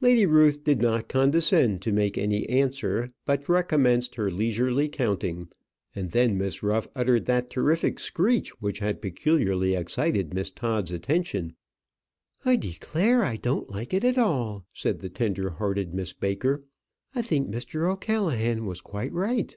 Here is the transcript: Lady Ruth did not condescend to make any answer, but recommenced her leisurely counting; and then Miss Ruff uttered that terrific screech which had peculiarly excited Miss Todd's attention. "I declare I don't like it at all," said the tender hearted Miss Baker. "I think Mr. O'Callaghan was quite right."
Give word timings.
Lady 0.00 0.24
Ruth 0.24 0.62
did 0.62 0.80
not 0.80 1.08
condescend 1.08 1.82
to 1.82 1.90
make 1.90 2.16
any 2.16 2.48
answer, 2.48 3.12
but 3.24 3.48
recommenced 3.48 4.14
her 4.14 4.30
leisurely 4.30 4.88
counting; 4.88 5.48
and 5.96 6.12
then 6.12 6.38
Miss 6.38 6.62
Ruff 6.62 6.86
uttered 6.94 7.24
that 7.24 7.50
terrific 7.50 7.98
screech 7.98 8.50
which 8.60 8.78
had 8.78 9.02
peculiarly 9.02 9.74
excited 9.74 10.32
Miss 10.32 10.52
Todd's 10.52 10.92
attention. 10.92 11.56
"I 12.44 12.54
declare 12.54 13.24
I 13.24 13.34
don't 13.34 13.68
like 13.68 13.92
it 13.92 14.04
at 14.04 14.16
all," 14.16 14.64
said 14.72 15.00
the 15.00 15.10
tender 15.10 15.50
hearted 15.50 15.92
Miss 15.92 16.12
Baker. 16.12 16.62
"I 17.12 17.22
think 17.22 17.50
Mr. 17.50 17.90
O'Callaghan 17.92 18.66
was 18.66 18.80
quite 18.80 19.12
right." 19.12 19.56